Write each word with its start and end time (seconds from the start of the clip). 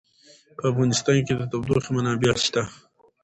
په 0.57 0.63
افغانستان 0.71 1.17
کې 1.25 1.33
د 1.35 1.41
تودوخه 1.51 1.89
منابع 1.95 2.33
شته. 2.45 2.61